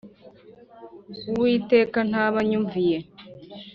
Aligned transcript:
Uwiteka 1.31 1.99
ntaba 2.09 2.37
anyumviye 2.43 2.97